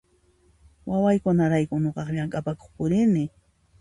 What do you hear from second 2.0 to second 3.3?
llamk'apakuq purini